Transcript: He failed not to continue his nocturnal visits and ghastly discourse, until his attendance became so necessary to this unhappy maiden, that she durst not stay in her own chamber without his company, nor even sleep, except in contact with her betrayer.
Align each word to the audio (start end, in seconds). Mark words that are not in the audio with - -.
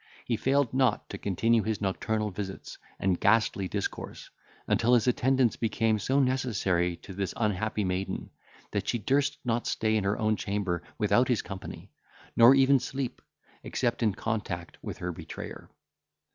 He 0.25 0.35
failed 0.35 0.73
not 0.73 1.07
to 1.11 1.19
continue 1.19 1.61
his 1.61 1.79
nocturnal 1.79 2.31
visits 2.31 2.79
and 2.99 3.19
ghastly 3.19 3.67
discourse, 3.67 4.31
until 4.65 4.95
his 4.95 5.05
attendance 5.05 5.57
became 5.57 5.99
so 5.99 6.19
necessary 6.19 6.95
to 7.03 7.13
this 7.13 7.35
unhappy 7.37 7.83
maiden, 7.83 8.31
that 8.71 8.87
she 8.87 8.97
durst 8.97 9.37
not 9.45 9.67
stay 9.67 9.95
in 9.95 10.03
her 10.03 10.17
own 10.17 10.37
chamber 10.37 10.81
without 10.97 11.27
his 11.27 11.43
company, 11.43 11.91
nor 12.35 12.55
even 12.55 12.79
sleep, 12.79 13.21
except 13.61 14.01
in 14.01 14.15
contact 14.15 14.75
with 14.81 14.97
her 14.97 15.11
betrayer. 15.11 15.69